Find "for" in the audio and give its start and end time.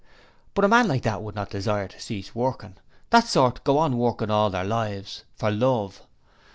5.35-5.51